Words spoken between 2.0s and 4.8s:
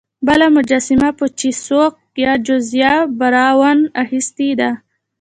کې جوزیا براون اخیستې ده.